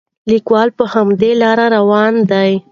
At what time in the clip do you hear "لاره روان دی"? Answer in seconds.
1.41-2.51